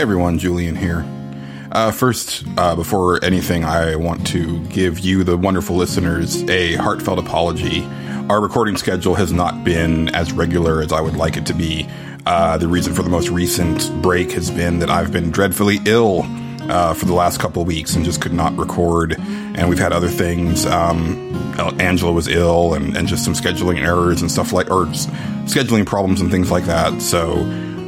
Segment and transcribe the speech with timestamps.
[0.00, 1.04] Hey everyone, Julian here.
[1.70, 7.18] Uh, first, uh, before anything, I want to give you, the wonderful listeners, a heartfelt
[7.18, 7.82] apology.
[8.30, 11.86] Our recording schedule has not been as regular as I would like it to be.
[12.24, 16.22] Uh, the reason for the most recent break has been that I've been dreadfully ill
[16.70, 19.16] uh, for the last couple weeks and just could not record.
[19.18, 20.64] And we've had other things.
[20.64, 21.28] Um,
[21.78, 24.86] Angelo was ill, and, and just some scheduling errors and stuff like, or
[25.44, 27.02] scheduling problems and things like that.
[27.02, 27.34] So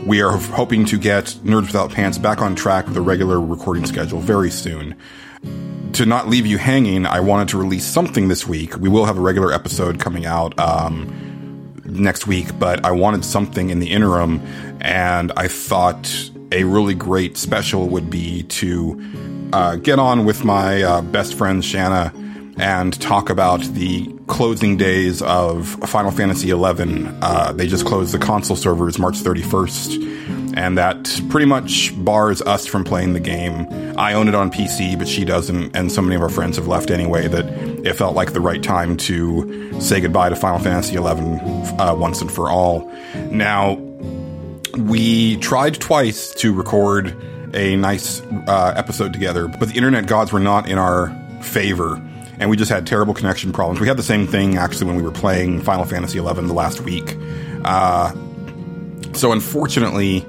[0.06, 3.86] we are hoping to get Nerds Without Pants back on track with a regular recording
[3.86, 4.96] schedule very soon.
[5.94, 8.76] To not leave you hanging, I wanted to release something this week.
[8.76, 13.70] We will have a regular episode coming out um, next week, but I wanted something
[13.70, 14.40] in the interim,
[14.80, 20.82] and I thought a really great special would be to uh, get on with my
[20.82, 22.12] uh, best friend Shanna
[22.58, 26.56] and talk about the closing days of Final Fantasy XI.
[26.56, 32.66] Uh, they just closed the console servers March 31st, and that pretty much bars us
[32.66, 33.66] from playing the game.
[33.98, 36.66] I own it on PC, but she doesn't, and so many of our friends have
[36.66, 37.46] left anyway that
[37.86, 42.20] it felt like the right time to say goodbye to Final Fantasy XI uh, once
[42.20, 42.90] and for all.
[43.30, 43.74] Now,
[44.76, 47.16] we tried twice to record
[47.54, 51.08] a nice uh, episode together, but the internet gods were not in our
[51.42, 52.00] favor
[52.42, 53.78] and we just had terrible connection problems.
[53.78, 56.80] We had the same thing actually when we were playing Final Fantasy XI the last
[56.80, 57.16] week.
[57.64, 58.12] Uh,
[59.12, 60.26] so unfortunately,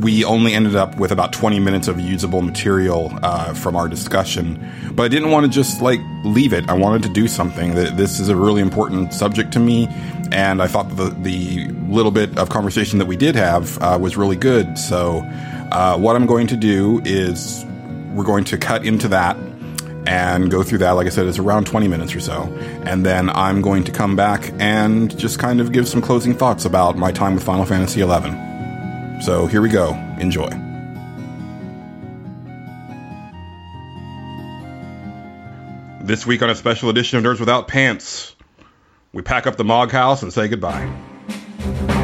[0.00, 4.62] we only ended up with about 20 minutes of usable material uh, from our discussion.
[4.92, 6.68] But I didn't want to just like leave it.
[6.68, 7.74] I wanted to do something.
[7.74, 9.88] This is a really important subject to me,
[10.32, 14.18] and I thought the the little bit of conversation that we did have uh, was
[14.18, 14.76] really good.
[14.76, 15.20] So,
[15.72, 17.64] uh, what I'm going to do is
[18.12, 19.36] we're going to cut into that
[20.06, 20.92] and go through that.
[20.92, 22.42] Like I said, it's around 20 minutes or so.
[22.84, 26.64] And then I'm going to come back and just kind of give some closing thoughts
[26.64, 29.22] about my time with Final Fantasy XI.
[29.24, 29.94] So here we go.
[30.18, 30.48] Enjoy.
[36.02, 38.36] This week on a special edition of Nerds Without Pants,
[39.12, 41.95] we pack up the Mog House and say goodbye.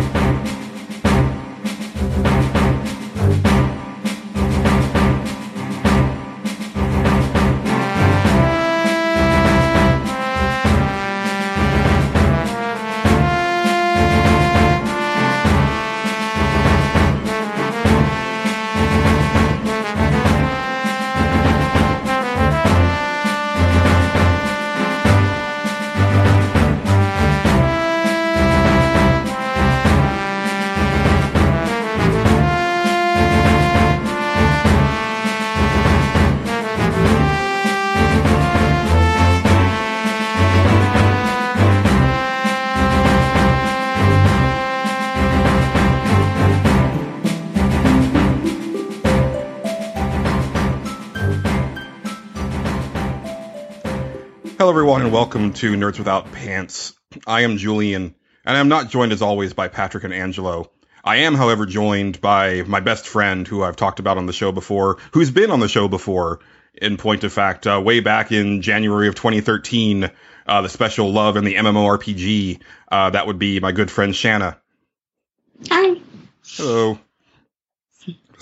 [54.93, 56.93] Everyone, and welcome to Nerds Without Pants.
[57.27, 58.15] I am Julian,
[58.45, 60.71] and I'm not joined as always by Patrick and Angelo.
[61.03, 64.53] I am, however, joined by my best friend, who I've talked about on the show
[64.53, 66.41] before, who's been on the show before,
[66.75, 70.11] in point of fact, uh, way back in January of 2013,
[70.47, 72.61] uh, the special Love and the MMORPG.
[72.91, 74.61] Uh, that would be my good friend Shanna.
[75.71, 75.99] Hi.
[76.45, 76.99] Hello.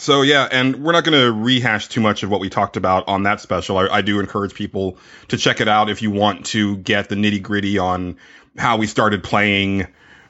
[0.00, 3.06] So yeah, and we're not going to rehash too much of what we talked about
[3.06, 3.77] on that special.
[3.77, 4.97] I, I do encourage people
[5.28, 8.16] to check it out if you want to get the nitty gritty on
[8.56, 9.89] how we started playing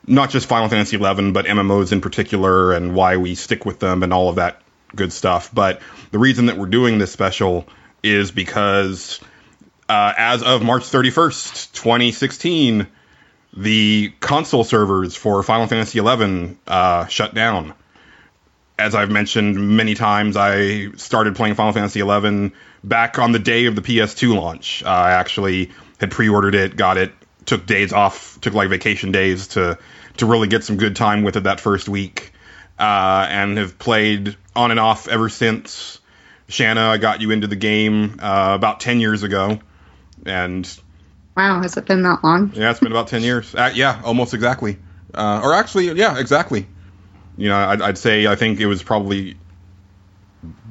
[0.08, 4.02] not just Final Fantasy XI, but MMOs in particular, and why we stick with them
[4.02, 4.60] and all of that
[4.96, 5.54] good stuff.
[5.54, 5.80] But
[6.10, 7.68] the reason that we're doing this special
[8.02, 9.20] is because
[9.88, 12.88] uh, as of March 31st, 2016,
[13.56, 17.74] the console servers for Final Fantasy XI uh, shut down
[18.80, 22.52] as I've mentioned many times, I started playing Final Fantasy XI
[22.82, 24.82] back on the day of the PS2 launch.
[24.82, 25.70] Uh, I actually
[26.00, 27.12] had pre-ordered it, got it,
[27.44, 29.78] took days off, took like vacation days to
[30.16, 32.32] to really get some good time with it that first week,
[32.78, 36.00] uh, and have played on and off ever since.
[36.48, 39.60] Shanna, I got you into the game uh, about ten years ago,
[40.24, 40.80] and
[41.36, 42.52] wow, has it been that long?
[42.54, 43.54] Yeah, it's been about ten years.
[43.54, 44.78] Uh, yeah, almost exactly.
[45.12, 46.66] Uh, or actually, yeah, exactly
[47.36, 49.36] you know, I'd, I'd, say I think it was probably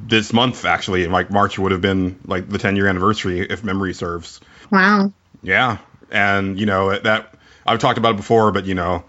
[0.08, 3.94] this month actually, like March would have been like the 10 year anniversary if memory
[3.94, 4.40] serves.
[4.72, 5.14] Wow.
[5.42, 5.78] Yeah,
[6.12, 7.36] and you know that
[7.66, 9.04] I've talked about it before, but you know,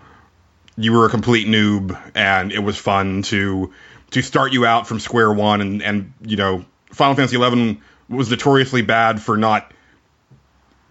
[0.77, 3.73] you were a complete noob, and it was fun to
[4.13, 8.31] to start you out from square one, and and you know, Final Fantasy 11 was
[8.31, 9.73] notoriously bad for not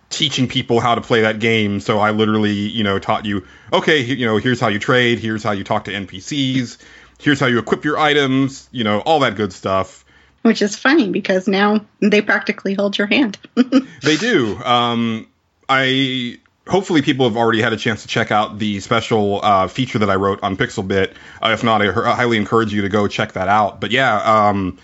[0.10, 1.80] teaching people how to play that game.
[1.80, 5.44] So I literally, you know, taught you, okay, you know, here's how you trade, here's
[5.44, 6.78] how you talk to NPCs,
[7.20, 10.04] here's how you equip your items, you know, all that good stuff.
[10.42, 13.38] Which is funny because now they practically hold your hand.
[14.02, 14.58] they do.
[14.64, 15.28] Um,
[15.68, 20.00] I hopefully people have already had a chance to check out the special uh, feature
[20.00, 21.14] that I wrote on Pixelbit.
[21.42, 23.82] Uh, if not, I, I, highly encourage you to go check that out.
[23.82, 24.78] But yeah, um,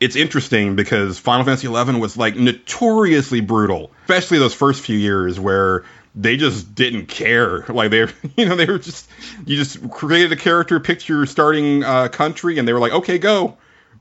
[0.00, 5.40] it's interesting because Final Fantasy XI was like notoriously brutal, especially those first few years
[5.40, 5.84] where
[6.14, 7.64] they just didn't care.
[7.76, 8.06] Like they,
[8.36, 9.08] you know, they were just
[9.44, 13.18] you just created a character, picked your starting uh, country, and they were like, okay,
[13.18, 13.56] go.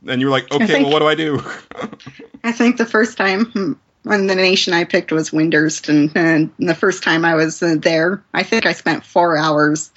[0.08, 1.42] And you were like, okay, think, well, what do I do?
[2.44, 6.76] I think the first time when the nation I picked was Windurst, and, and the
[6.76, 9.92] first time I was uh, there, I think I spent four hours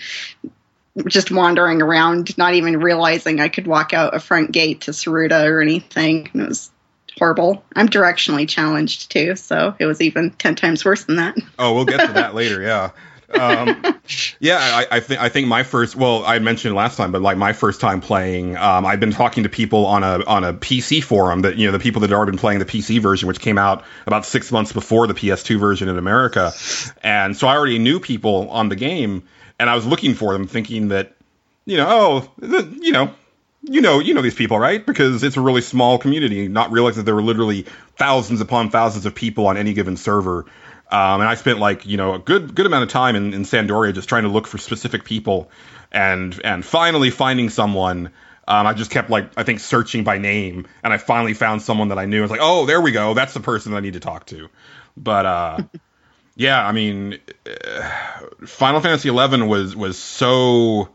[1.06, 5.48] just wandering around, not even realizing I could walk out a front gate to Saruta
[5.48, 6.30] or anything.
[6.34, 6.70] It was
[7.18, 7.64] horrible.
[7.74, 11.36] I'm directionally challenged too, so it was even ten times worse than that.
[11.58, 12.62] Oh, we'll get to that later.
[12.62, 12.90] Yeah.
[13.38, 13.82] um,
[14.40, 15.94] yeah, I, I think I think my first.
[15.94, 19.42] Well, I mentioned last time, but like my first time playing, um, I've been talking
[19.42, 22.32] to people on a on a PC forum that you know the people that already
[22.32, 25.88] been playing the PC version, which came out about six months before the PS2 version
[25.88, 26.52] in America,
[27.02, 29.24] and so I already knew people on the game,
[29.58, 31.14] and I was looking for them, thinking that,
[31.64, 32.32] you know, oh,
[32.80, 33.14] you know,
[33.62, 34.84] you know, you know these people, right?
[34.84, 36.48] Because it's a really small community.
[36.48, 37.66] Not realizing that there were literally
[37.96, 40.46] thousands upon thousands of people on any given server.
[40.90, 43.44] Um, and I spent like you know a good good amount of time in, in
[43.44, 45.50] San d'Oria just trying to look for specific people,
[45.92, 48.10] and and finally finding someone.
[48.46, 51.88] Um, I just kept like I think searching by name, and I finally found someone
[51.88, 52.20] that I knew.
[52.20, 53.12] I was like, oh, there we go.
[53.12, 54.48] That's the person I need to talk to.
[54.96, 55.58] But uh,
[56.38, 57.90] yeah, I mean, uh,
[58.46, 60.88] Final Fantasy XI was was so.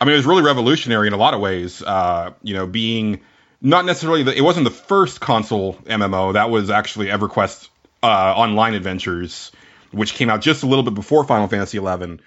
[0.00, 1.82] I mean, it was really revolutionary in a lot of ways.
[1.82, 3.20] Uh, you know, being
[3.60, 6.34] not necessarily the, it wasn't the first console MMO.
[6.34, 7.68] That was actually EverQuest
[8.04, 9.50] uh, Online Adventures,
[9.90, 12.20] which came out just a little bit before Final Fantasy XI.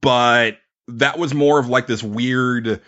[0.00, 2.80] But that was more of like this weird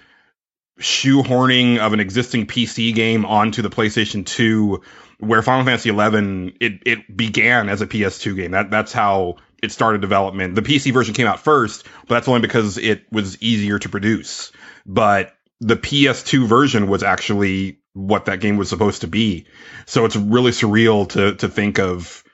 [0.78, 4.80] shoehorning of an existing PC game onto the PlayStation 2
[5.22, 8.50] where Final Fantasy XI it it began as a PS2 game.
[8.50, 10.56] That that's how it started development.
[10.56, 14.50] The PC version came out first, but that's only because it was easier to produce.
[14.84, 19.46] But the PS2 version was actually what that game was supposed to be.
[19.86, 22.24] So it's really surreal to to think of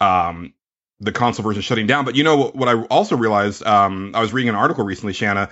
[0.00, 0.54] um,
[1.00, 2.06] the console version shutting down.
[2.06, 3.62] But you know what, I also realized?
[3.62, 5.50] Um, I was reading an article recently, Shanna.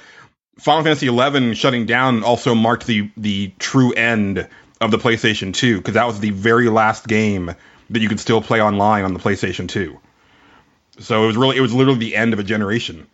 [0.58, 4.48] Final Fantasy XI shutting down also marked the the true end
[4.80, 7.54] of the PlayStation 2 because that was the very last game
[7.90, 9.98] that you could still play online on the PlayStation 2.
[10.98, 13.06] So it was really it was literally the end of a generation.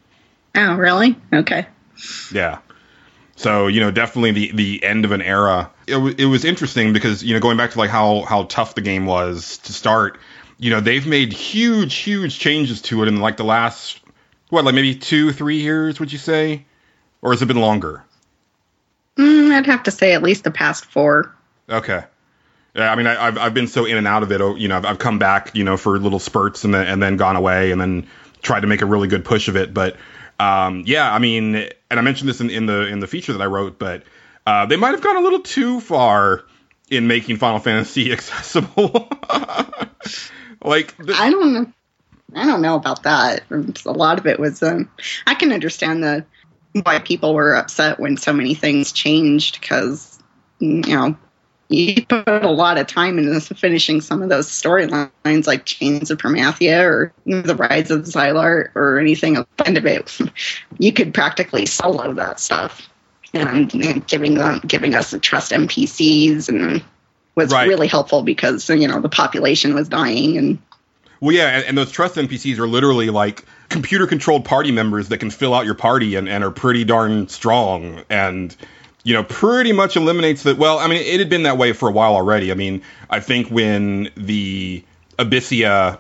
[0.55, 1.17] Oh, really?
[1.33, 1.67] Okay.
[2.33, 2.59] Yeah.
[3.37, 5.71] So you know, definitely the the end of an era.
[5.87, 8.75] It, w- it was interesting because you know, going back to like how how tough
[8.75, 10.19] the game was to start.
[10.59, 14.01] You know, they've made huge huge changes to it in like the last
[14.51, 15.99] what like maybe two three years.
[15.99, 16.67] Would you say,
[17.21, 18.05] or has it been longer?
[19.17, 21.35] Mm, I'd have to say at least the past four.
[21.69, 22.05] Okay.
[22.75, 24.41] Yeah, I mean, I, have I've been so in and out of it.
[24.41, 27.03] Oh, you know, I've, I've come back, you know, for little spurts and then and
[27.03, 28.07] then gone away and then
[28.41, 29.75] tried to make a really good push of it.
[29.75, 29.97] But
[30.41, 33.43] um, yeah, I mean, and I mentioned this in, in the in the feature that
[33.43, 34.05] I wrote, but
[34.47, 36.45] uh, they might have gone a little too far
[36.89, 39.11] in making Final Fantasy accessible.
[40.65, 41.73] like the- I don't know.
[42.35, 43.43] I don't know about that.
[43.51, 44.63] A lot of it was.
[44.63, 44.91] Um,
[45.27, 46.25] I can understand the
[46.85, 50.19] why people were upset when so many things changed because
[50.59, 51.17] you know
[51.73, 56.19] you put a lot of time into finishing some of those storylines like Chains of
[56.19, 60.19] Promathia or you know, the Rise of Zilart or anything at the end of it.
[60.79, 62.89] You could practically solo that stuff.
[63.35, 66.85] And, and giving them giving us the trust NPCs and
[67.35, 67.69] was right.
[67.69, 70.59] really helpful because you know the population was dying and
[71.21, 75.19] well yeah and, and those trust npcs are literally like computer controlled party members that
[75.19, 78.55] can fill out your party and, and are pretty darn strong and
[79.05, 80.59] you know, pretty much eliminates that.
[80.59, 82.53] Well, I mean, it had been that way for a while already.
[82.53, 84.85] I mean, I think when the
[85.19, 85.99] Abyssea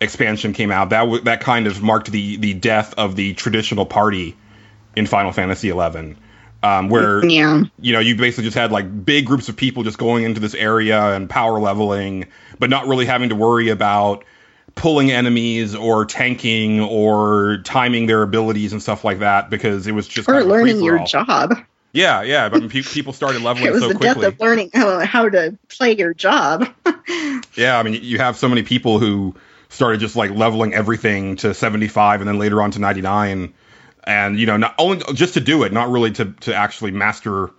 [0.00, 3.86] expansion came out, that w- that kind of marked the the death of the traditional
[3.86, 4.36] party
[4.96, 6.16] in Final Fantasy XI.
[6.62, 7.62] Um, where yeah.
[7.78, 10.54] you know you basically just had like big groups of people just going into this
[10.54, 12.26] area and power leveling,
[12.58, 14.24] but not really having to worry about
[14.74, 20.06] pulling enemies or tanking or timing their abilities and stuff like that because it was
[20.06, 21.54] just or learning your job.
[21.92, 22.48] Yeah, yeah.
[22.48, 24.22] But people started leveling it was so the quickly.
[24.22, 26.68] death of learning how, how to play your job.
[27.54, 29.34] yeah, I mean, you have so many people who
[29.70, 33.54] started just like leveling everything to 75 and then later on to 99
[34.04, 37.50] and you know not only just to do it not really to to actually master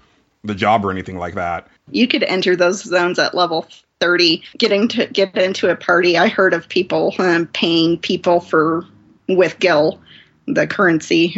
[0.44, 3.66] the job or anything like that you could enter those zones at level
[4.00, 8.86] 30 getting to get into a party i heard of people um, paying people for
[9.28, 10.00] with gil
[10.54, 11.34] the currency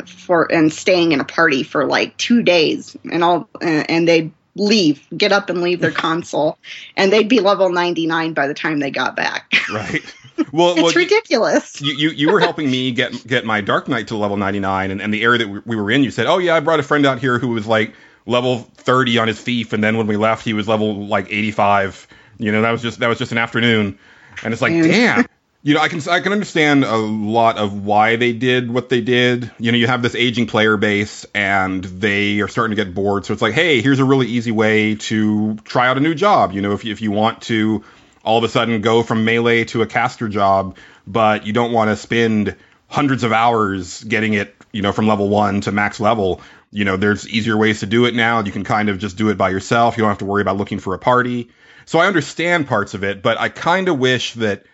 [0.06, 5.06] for and staying in a party for like two days, and all and they'd leave,
[5.16, 6.58] get up and leave their console,
[6.96, 9.52] and they'd be level ninety nine by the time they got back.
[9.70, 10.02] Right.
[10.50, 11.82] Well, it's well, ridiculous.
[11.82, 14.90] You, you you were helping me get get my Dark Knight to level ninety nine,
[14.90, 16.82] and, and the area that we were in, you said, "Oh yeah, I brought a
[16.82, 17.92] friend out here who was like
[18.24, 21.50] level thirty on his thief, and then when we left, he was level like eighty
[21.50, 22.06] five.
[22.38, 23.98] You know, that was just that was just an afternoon,
[24.42, 25.26] and it's like, damn."
[25.62, 29.00] You know, I can I can understand a lot of why they did what they
[29.00, 29.50] did.
[29.58, 33.26] You know, you have this aging player base, and they are starting to get bored.
[33.26, 36.52] So it's like, hey, here's a really easy way to try out a new job.
[36.52, 37.84] You know, if you, if you want to
[38.22, 41.90] all of a sudden go from melee to a caster job, but you don't want
[41.90, 46.40] to spend hundreds of hours getting it, you know, from level one to max level.
[46.70, 48.40] You know, there's easier ways to do it now.
[48.40, 49.96] You can kind of just do it by yourself.
[49.96, 51.50] You don't have to worry about looking for a party.
[51.86, 54.64] So I understand parts of it, but I kind of wish that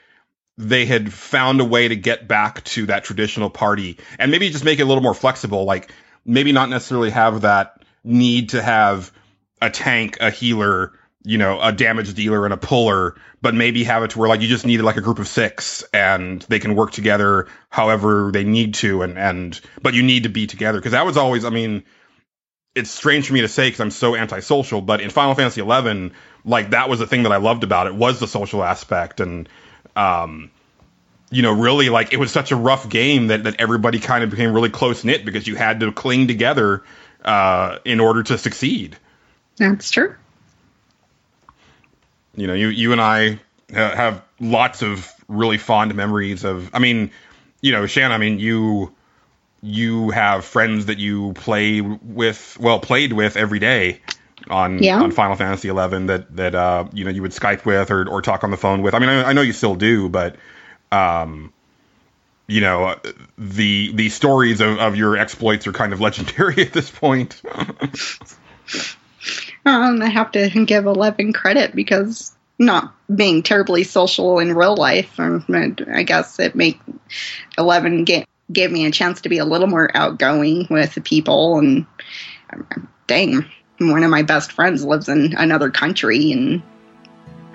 [0.57, 4.65] they had found a way to get back to that traditional party and maybe just
[4.65, 5.65] make it a little more flexible.
[5.65, 5.93] Like
[6.25, 9.13] maybe not necessarily have that need to have
[9.61, 10.93] a tank, a healer,
[11.25, 14.43] you know, a damage dealer and a puller, but maybe have it to where like
[14.43, 18.45] you just needed like a group of six and they can work together however they
[18.45, 21.51] need to and and but you need to be together because that was always I
[21.51, 21.83] mean
[22.75, 26.13] it's strange for me to say because I'm so antisocial, but in Final Fantasy XI,
[26.45, 29.49] like that was the thing that I loved about it was the social aspect and
[29.97, 30.51] um,
[31.31, 34.31] you know, really like it was such a rough game that, that everybody kind of
[34.31, 36.83] became really close knit because you had to cling together
[37.25, 38.97] uh, in order to succeed.
[39.57, 40.15] That's true.
[42.37, 46.71] You know, you you and I have lots of really fond memories of.
[46.75, 47.11] I mean,
[47.61, 48.13] you know, Shan.
[48.13, 48.93] I mean, you
[49.63, 54.01] you have friends that you play with, well, played with every day
[54.49, 55.01] on yeah.
[55.01, 58.23] on Final Fantasy XI that that uh, you know you would Skype with or or
[58.23, 58.95] talk on the phone with.
[58.95, 60.37] I mean, I, I know you still do, but
[60.93, 61.53] um,
[62.47, 62.97] you know
[63.39, 67.41] the the stories of, of your exploits are kind of legendary at this point.
[69.65, 75.19] um, I have to give Eleven credit because not being terribly social in real life,
[75.19, 76.79] um, I guess it made
[77.59, 81.87] Eleven get gave me a chance to be a little more outgoing with people and
[82.53, 83.47] um, dang
[83.79, 86.63] one of my best friends lives in another country and,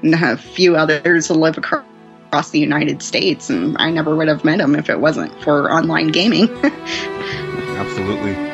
[0.02, 4.60] and a few others live across the United States, and I never would have met
[4.60, 6.50] him if it wasn't for online gaming.
[6.64, 8.49] Absolutely.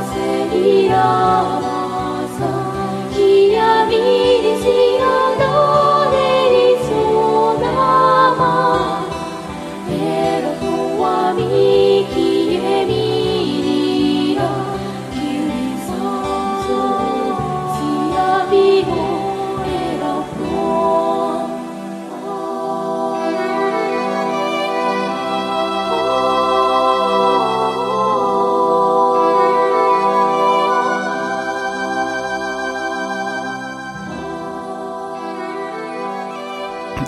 [0.00, 1.81] せによ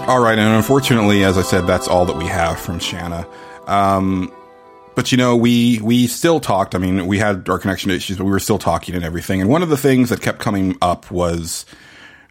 [0.06, 3.26] All right, and unfortunately, as I said, that's all that we have from Shanna.
[3.66, 4.30] Um,
[4.94, 6.74] but you know, we we still talked.
[6.74, 9.40] I mean, we had our connection issues, but we were still talking and everything.
[9.40, 11.64] And one of the things that kept coming up was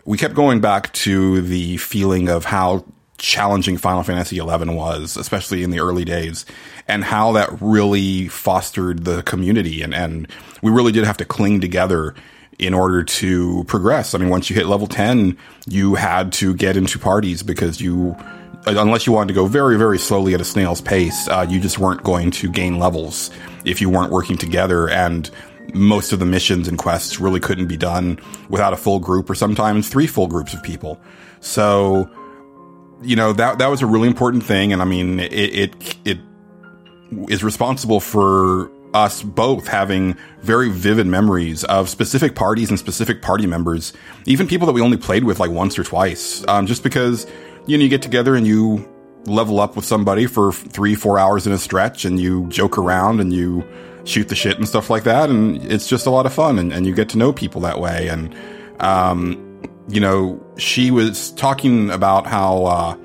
[0.06, 2.86] we kept going back to the feeling of how
[3.18, 6.46] challenging Final Fantasy XI was, especially in the early days,
[6.88, 9.82] and how that really fostered the community.
[9.82, 10.28] And, and
[10.62, 12.14] we really did have to cling together
[12.60, 14.14] in order to progress.
[14.14, 18.16] I mean, once you hit level 10, you had to get into parties because you,
[18.66, 21.80] unless you wanted to go very, very slowly at a snail's pace, uh, you just
[21.80, 23.32] weren't going to gain levels
[23.66, 24.90] if you weren't working together.
[24.90, 25.30] And
[25.74, 28.20] most of the missions and quests really couldn't be done
[28.50, 31.00] without a full group or sometimes three full groups of people.
[31.40, 32.10] So,
[33.02, 34.74] you know, that, that was a really important thing.
[34.74, 36.20] And I mean, it, it, it
[37.30, 43.48] is responsible for us both having very vivid memories of specific parties and specific party
[43.48, 43.94] members,
[44.26, 46.46] even people that we only played with like once or twice.
[46.48, 47.26] Um, just because,
[47.66, 48.88] you know, you get together and you
[49.26, 53.20] level up with somebody for three, four hours in a stretch and you joke around
[53.20, 53.66] and you
[54.06, 55.30] shoot the shit and stuff like that.
[55.30, 57.80] And it's just a lot of fun and, and you get to know people that
[57.80, 58.10] way.
[58.10, 58.36] And,
[58.82, 62.98] um, you know, she was talking about how, uh,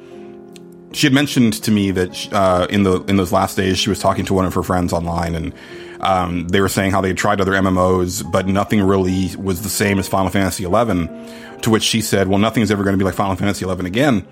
[0.98, 4.00] she had mentioned to me that uh, in the in those last days she was
[4.00, 5.54] talking to one of her friends online and
[6.00, 9.68] um, they were saying how they had tried other MMOs but nothing really was the
[9.68, 11.38] same as Final Fantasy XI.
[11.62, 14.24] To which she said, "Well, nothing's ever going to be like Final Fantasy XI again."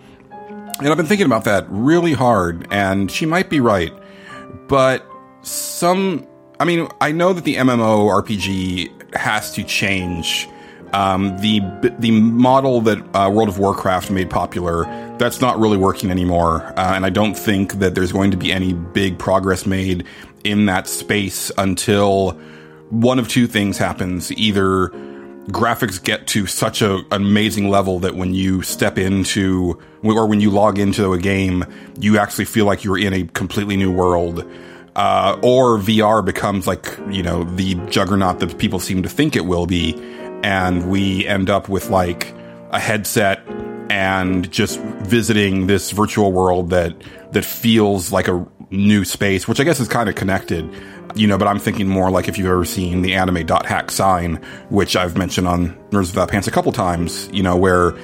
[0.79, 3.93] And I've been thinking about that really hard, and she might be right.
[4.69, 5.05] But
[5.43, 6.25] some,
[6.61, 10.49] I mean, I know that the MMO RPG has to change.
[10.93, 11.61] Um, the
[11.99, 14.85] the model that uh, World of Warcraft made popular
[15.19, 18.53] that's not really working anymore, uh, and I don't think that there's going to be
[18.53, 20.05] any big progress made
[20.45, 22.33] in that space until
[22.91, 24.93] one of two things happens: either
[25.49, 30.41] graphics get to such a, an amazing level that when you step into or when
[30.41, 31.65] you log into a game,
[31.99, 34.45] you actually feel like you're in a completely new world.
[34.95, 39.45] Uh, or VR becomes like, you know, the juggernaut that people seem to think it
[39.45, 39.95] will be.
[40.43, 42.33] And we end up with like
[42.71, 43.47] a headset
[44.07, 46.95] and just visiting this virtual world that,
[47.33, 50.71] that feels like a new space, which I guess is kind of connected
[51.17, 53.91] you know, but I'm thinking more like if you've ever seen the anime dot hack
[53.91, 54.37] sign,
[54.69, 57.97] which I've mentioned on Nerds Without Pants a couple times, you know, where,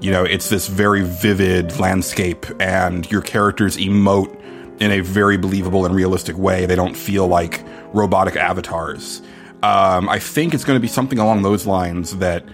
[0.00, 4.36] you know, it's this very vivid landscape and your characters emote
[4.80, 6.64] in a very believable and realistic way.
[6.64, 9.20] They don't feel like robotic avatars.
[9.62, 12.44] Um, I think it's going to be something along those lines that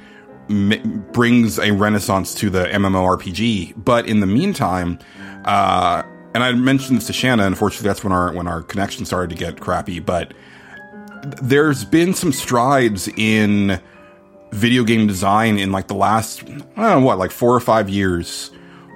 [0.48, 3.74] m- brings a renaissance to the MMORPG.
[3.76, 4.98] But in the meantime,
[5.44, 6.02] uh,
[6.34, 7.46] and I mentioned this to Shanna.
[7.46, 10.00] Unfortunately, that's when our when our connection started to get crappy.
[10.00, 10.34] But
[11.42, 13.80] there's been some strides in
[14.52, 17.88] video game design in like the last I don't know what like four or five
[17.88, 18.50] years,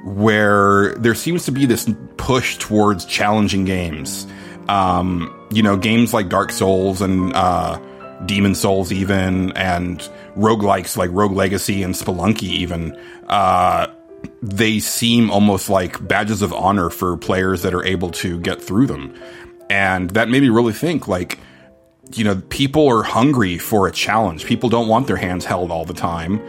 [0.04, 1.88] where there seems to be this
[2.19, 4.26] push towards challenging games.
[4.69, 7.80] Um, you know, games like Dark Souls and uh,
[8.26, 10.00] Demon's Souls, even and
[10.37, 12.97] roguelikes like Rogue Legacy and Spelunky, even.
[13.28, 13.87] Uh,
[14.43, 18.87] they seem almost like badges of honor for players that are able to get through
[18.87, 19.15] them.
[19.69, 21.39] And that made me really think like,
[22.15, 24.45] you know, people are hungry for a challenge.
[24.45, 26.41] People don't want their hands held all the time.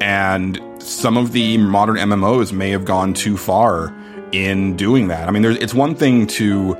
[0.00, 3.92] And some of the modern MMOs may have gone too far
[4.32, 5.28] in doing that.
[5.28, 6.76] I mean, there's, it's one thing to,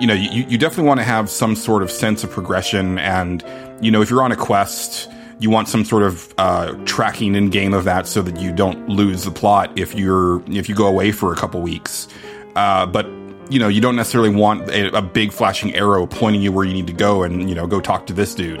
[0.00, 2.98] you know, you, you definitely want to have some sort of sense of progression.
[2.98, 3.44] And,
[3.80, 7.50] you know, if you're on a quest, you want some sort of uh, tracking in
[7.50, 10.86] game of that so that you don't lose the plot if you're if you go
[10.86, 12.08] away for a couple weeks.
[12.54, 13.06] Uh, but
[13.48, 16.72] you know you don't necessarily want a, a, big flashing arrow pointing you where you
[16.72, 18.60] need to go and you know go talk to this dude.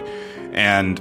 [0.52, 1.00] And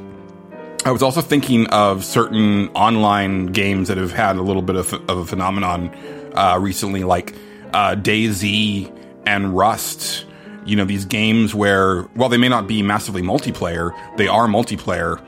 [0.86, 4.94] I was also thinking of certain online games that have had a little bit of,
[4.94, 5.90] of a phenomenon
[6.34, 7.34] uh, recently, like
[7.74, 8.92] uh, DayZ
[9.26, 10.26] and Rust.
[10.66, 15.24] You know, these games where, while they may not be massively multiplayer, they are multiplayer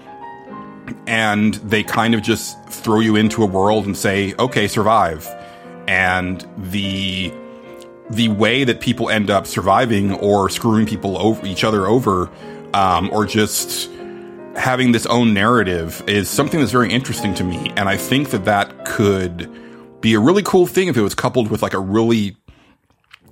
[1.07, 5.27] and they kind of just throw you into a world and say, "Okay, survive."
[5.87, 7.33] And the
[8.09, 12.29] the way that people end up surviving or screwing people over each other over,
[12.73, 13.89] um, or just
[14.55, 17.71] having this own narrative is something that's very interesting to me.
[17.77, 19.49] And I think that that could
[20.01, 22.35] be a really cool thing if it was coupled with like a really,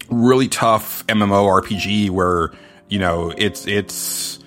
[0.09, 2.51] really tough MMO RPG where,
[2.89, 4.39] you know, it's, it's,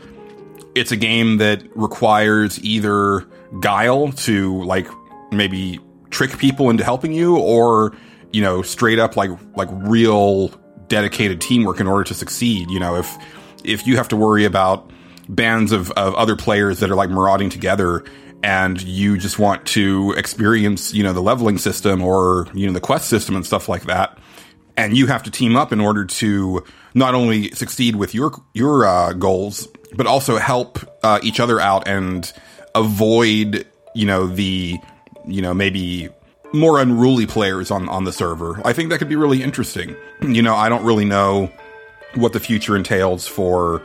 [0.74, 3.26] it's a game that requires either
[3.60, 4.88] guile to like
[5.30, 5.78] maybe
[6.10, 7.92] trick people into helping you or
[8.32, 10.48] you know straight up like like real
[10.88, 12.70] dedicated teamwork in order to succeed.
[12.70, 13.16] You know if
[13.64, 14.90] if you have to worry about
[15.28, 18.04] bands of, of other players that are like marauding together
[18.42, 22.80] and you just want to experience you know the leveling system or you know the
[22.80, 24.18] quest system and stuff like that
[24.76, 28.84] and you have to team up in order to not only succeed with your your
[28.86, 32.32] uh, goals but also help uh, each other out and
[32.74, 34.78] avoid, you know, the,
[35.26, 36.08] you know, maybe
[36.52, 38.60] more unruly players on, on the server.
[38.64, 39.96] I think that could be really interesting.
[40.22, 41.50] You know, I don't really know
[42.14, 43.82] what the future entails for,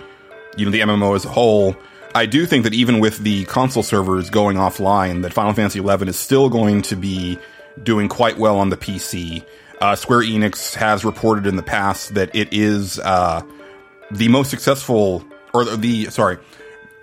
[0.56, 1.76] you know, the MMO as a whole.
[2.14, 6.08] I do think that even with the console servers going offline, that Final Fantasy XI
[6.08, 7.40] is still going to be
[7.82, 9.44] doing quite well on the PC.
[9.80, 13.42] Uh, Square Enix has reported in the past that it is uh,
[14.12, 16.38] the most successful or the sorry,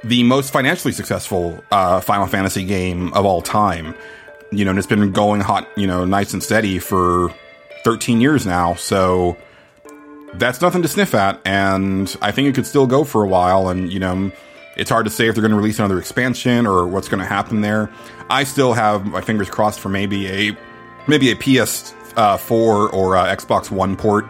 [0.02, 3.94] the most financially successful uh, Final Fantasy game of all time.
[4.50, 7.34] You know, and it's been going hot, you know, nice and steady for
[7.84, 8.74] 13 years now.
[8.74, 9.36] So
[10.34, 13.68] that's nothing to sniff at, and I think it could still go for a while.
[13.68, 14.30] And you know,
[14.76, 17.26] it's hard to say if they're going to release another expansion or what's going to
[17.26, 17.90] happen there.
[18.30, 20.56] I still have my fingers crossed for maybe a
[21.06, 24.26] maybe a PS uh, 4 or uh, Xbox One port,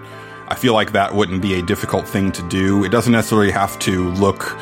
[0.49, 2.85] I feel like that wouldn't be a difficult thing to do.
[2.85, 4.57] It doesn't necessarily have to look,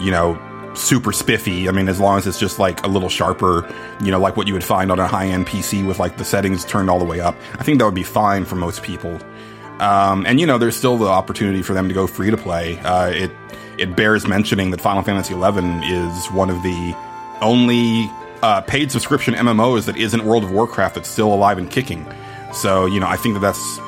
[0.00, 0.40] you know,
[0.74, 1.68] super spiffy.
[1.68, 3.68] I mean, as long as it's just like a little sharper,
[4.02, 6.24] you know, like what you would find on a high end PC with like the
[6.24, 7.36] settings turned all the way up.
[7.54, 9.18] I think that would be fine for most people.
[9.80, 12.78] Um, and you know, there's still the opportunity for them to go free to play.
[12.80, 13.30] Uh, it
[13.78, 16.96] it bears mentioning that Final Fantasy XI is one of the
[17.40, 18.10] only
[18.42, 22.04] uh, paid subscription MMOs that isn't World of Warcraft that's still alive and kicking.
[22.52, 23.78] So you know, I think that that's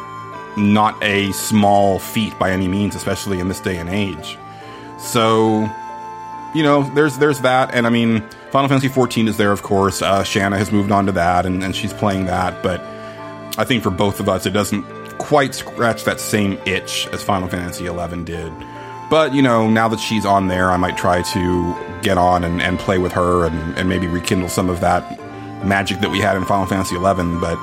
[0.57, 4.37] not a small feat by any means, especially in this day and age.
[4.99, 5.71] So,
[6.55, 10.03] you know, there's there's that, and I mean, Final Fantasy 14 is there, of course.
[10.03, 12.81] Uh, Shanna has moved on to that, and, and she's playing that, but
[13.57, 14.85] I think for both of us, it doesn't
[15.19, 18.53] quite scratch that same itch as Final Fantasy 11 did.
[19.11, 22.63] But, you know, now that she's on there, I might try to get on and,
[22.63, 25.19] and play with her and, and maybe rekindle some of that
[25.65, 27.41] magic that we had in Final Fantasy 11.
[27.41, 27.59] But,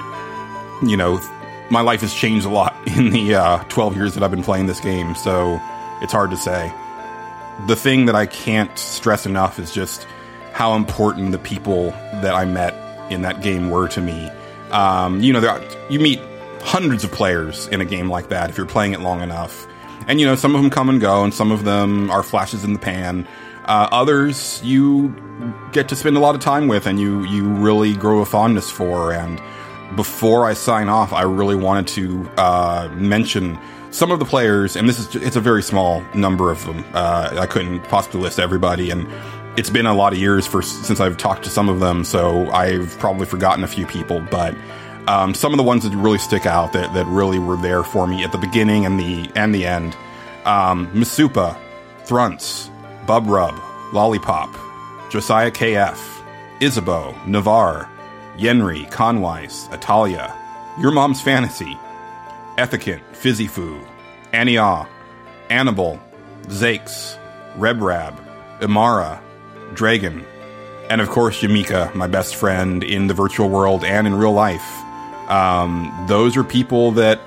[0.84, 1.20] you know,
[1.70, 4.68] my life has changed a lot in the uh, 12 years that I've been playing
[4.68, 5.60] this game, so
[6.02, 6.74] it's hard to say.
[7.68, 10.06] The thing that I can't stress enough is just
[10.54, 12.74] how important the people that I met
[13.12, 14.30] in that game were to me.
[14.72, 16.20] Um, you know, there, you meet
[16.62, 19.68] hundreds of players in a game like that if you're playing it long enough.
[20.08, 22.64] And, you know, some of them come and go, and some of them are flashes
[22.64, 23.28] in the pan.
[23.66, 25.14] Uh, others you
[25.74, 28.70] get to spend a lot of time with and you, you really grow a fondness
[28.70, 29.12] for.
[29.12, 29.42] And
[29.96, 33.58] before I sign off, I really wanted to uh, mention
[33.92, 36.84] some of the players, and this is it's a very small number of them.
[36.94, 39.08] Uh, I couldn't possibly list everybody, and
[39.58, 42.50] it's been a lot of years for since I've talked to some of them, so
[42.52, 44.22] I've probably forgotten a few people.
[44.30, 44.56] But
[45.08, 48.08] um, some of the ones that really stick out that, that really were there for
[48.08, 49.96] me at the beginning and the and the end,
[50.46, 51.58] um, Masupa,
[52.04, 52.70] Thrunts,
[53.06, 53.60] Bub Rub,
[53.94, 54.54] Lollipop,
[55.10, 55.98] Josiah KF,
[56.62, 57.90] Isabeau, Navarre,
[58.38, 60.36] Yenri, Conwise, Atalia,
[60.80, 61.78] Your Mom's Fantasy,
[62.58, 63.84] Ethicant, Fizzyfoo,
[64.34, 64.88] Ania,
[65.50, 66.02] Annabelle,
[66.44, 67.18] Zakes,
[67.58, 68.16] Rebrab,
[68.60, 69.20] Imara,
[69.74, 70.26] Dragon,
[70.90, 74.84] and of course Yamika, my best friend in the virtual world and in real life.
[75.30, 77.20] Um, those are people that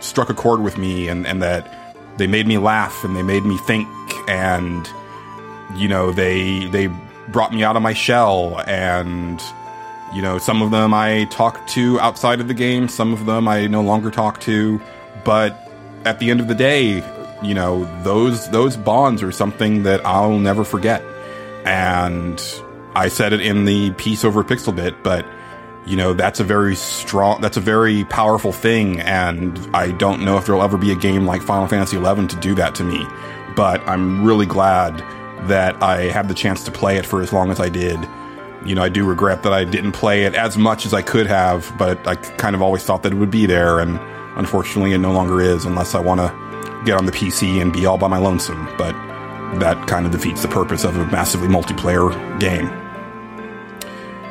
[0.00, 3.44] struck a chord with me and, and that they made me laugh and they made
[3.44, 3.88] me think
[4.28, 4.88] and
[5.76, 6.88] you know they they
[7.28, 9.40] brought me out of my shell and
[10.14, 13.46] you know, some of them I talk to outside of the game, some of them
[13.46, 14.80] I no longer talk to,
[15.24, 15.70] but
[16.04, 17.04] at the end of the day,
[17.42, 21.02] you know, those those bonds are something that I'll never forget.
[21.64, 22.42] And
[22.94, 25.26] I said it in the piece over Pixelbit, but
[25.86, 30.36] you know, that's a very strong that's a very powerful thing and I don't know
[30.38, 33.06] if there'll ever be a game like Final Fantasy XI to do that to me.
[33.56, 34.98] But I'm really glad
[35.48, 37.98] that I had the chance to play it for as long as I did
[38.64, 41.26] you know, I do regret that I didn't play it as much as I could
[41.26, 43.98] have, but I kind of always thought that it would be there, and
[44.36, 47.86] unfortunately, it no longer is unless I want to get on the PC and be
[47.86, 48.68] all by my lonesome.
[48.76, 48.92] But
[49.60, 52.68] that kind of defeats the purpose of a massively multiplayer game.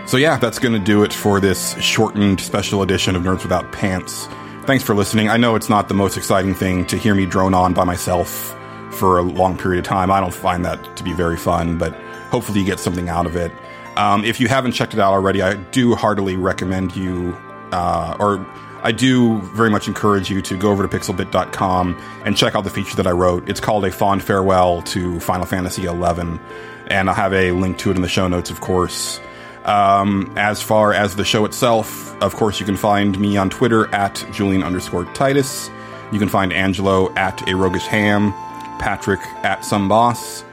[0.07, 3.71] So, yeah, that's going to do it for this shortened special edition of Nerds Without
[3.73, 4.27] Pants.
[4.65, 5.29] Thanks for listening.
[5.29, 8.55] I know it's not the most exciting thing to hear me drone on by myself
[8.91, 10.11] for a long period of time.
[10.11, 11.93] I don't find that to be very fun, but
[12.29, 13.51] hopefully you get something out of it.
[13.97, 17.35] Um, if you haven't checked it out already, I do heartily recommend you,
[17.71, 18.45] uh, or
[18.83, 22.69] I do very much encourage you to go over to pixelbit.com and check out the
[22.69, 23.49] feature that I wrote.
[23.49, 27.89] It's called A Fond Farewell to Final Fantasy XI, and I'll have a link to
[27.89, 29.19] it in the show notes, of course.
[29.65, 33.93] Um, as far as the show itself, of course, you can find me on Twitter
[33.93, 35.71] at Julian underscore Titus.
[36.11, 38.31] You can find Angelo at A Roguish Ham,
[38.79, 40.45] Patrick at Some Boss,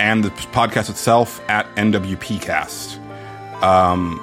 [0.00, 2.96] and the podcast itself at NWPcast.
[3.62, 4.18] Um,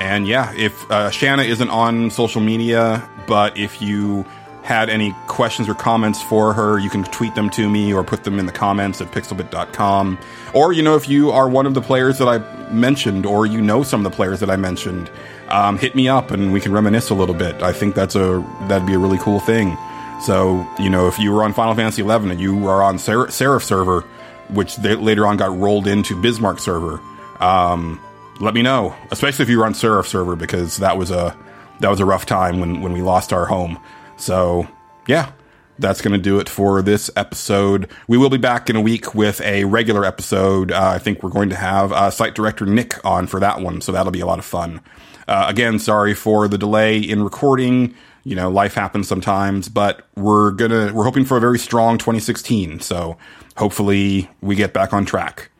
[0.00, 4.24] and yeah, if uh, Shanna isn't on social media, but if you
[4.62, 8.24] had any questions or comments for her, you can tweet them to me or put
[8.24, 10.18] them in the comments at pixelbit.com.
[10.54, 12.38] Or, you know, if you are one of the players that I
[12.70, 15.10] mentioned or you know some of the players that I mentioned,
[15.48, 17.62] um, hit me up and we can reminisce a little bit.
[17.62, 19.76] I think that's a that'd be a really cool thing.
[20.22, 23.30] So, you know, if you were on Final Fantasy XI and you are on Ser-
[23.30, 24.04] Seraph server,
[24.50, 27.00] which they, later on got rolled into Bismarck server.
[27.40, 28.00] Um,
[28.40, 31.36] let me know, especially if you run Seraph server, because that was a
[31.80, 33.78] that was a rough time when when we lost our home.
[34.16, 34.66] So
[35.06, 35.32] yeah,
[35.78, 37.90] that's going to do it for this episode.
[38.06, 40.72] We will be back in a week with a regular episode.
[40.72, 43.80] Uh, I think we're going to have uh, site director Nick on for that one,
[43.80, 44.80] so that'll be a lot of fun.
[45.26, 47.94] Uh, again, sorry for the delay in recording.
[48.24, 52.80] You know, life happens sometimes, but we're gonna we're hoping for a very strong 2016.
[52.80, 53.18] So
[53.56, 55.50] hopefully we get back on track.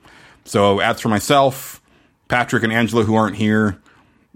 [0.45, 1.81] So as for myself,
[2.29, 3.81] Patrick and Angelo who aren't here,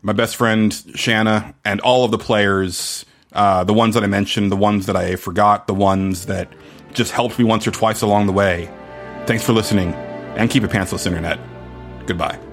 [0.03, 4.51] my best friend Shanna, and all of the players, uh, the ones that I mentioned,
[4.51, 6.53] the ones that I forgot, the ones that
[6.93, 8.71] just helped me once or twice along the way.
[9.27, 9.93] Thanks for listening,
[10.37, 11.39] and keep it pantsless, Internet.
[12.07, 12.48] Goodbye.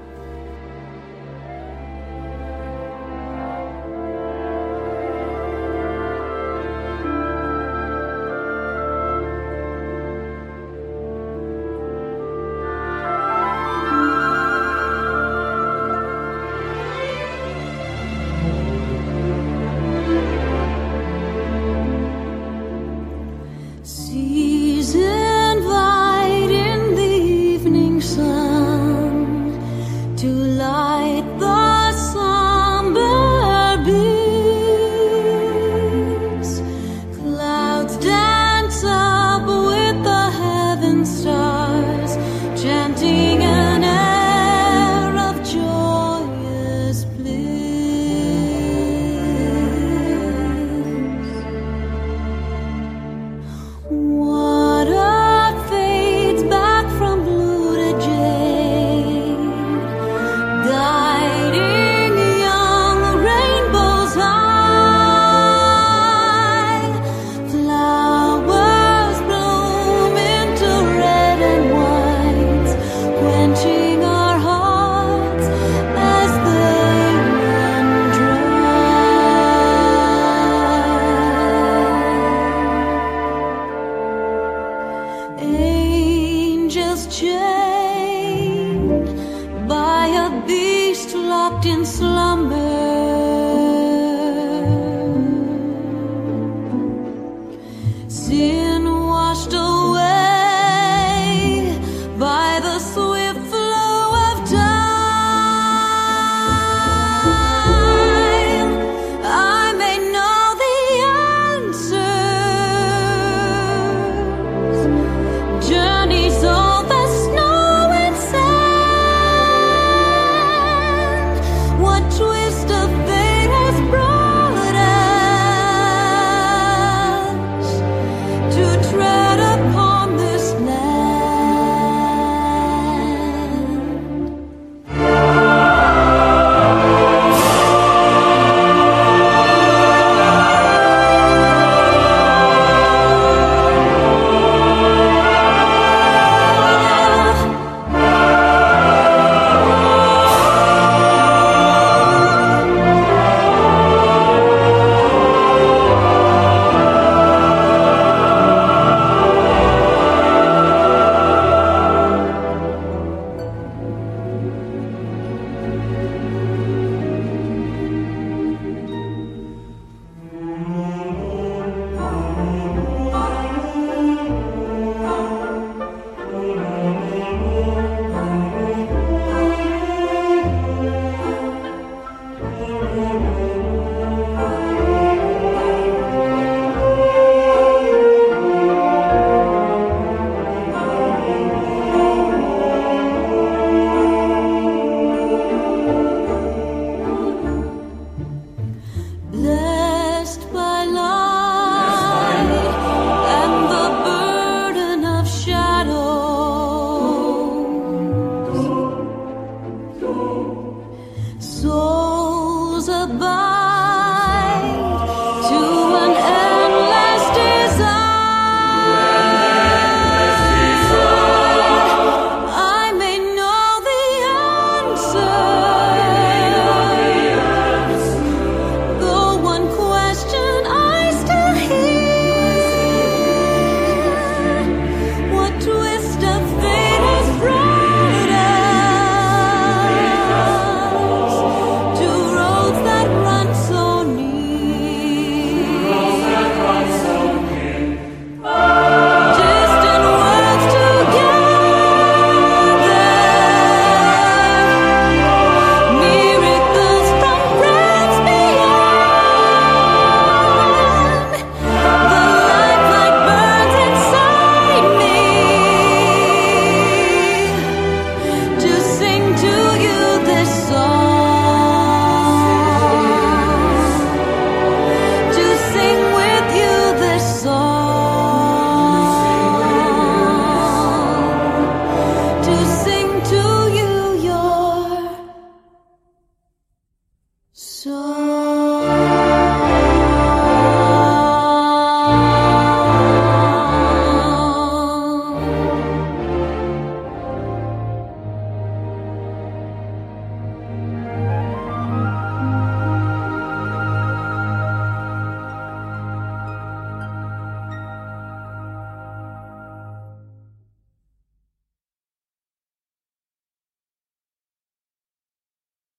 [91.46, 93.15] See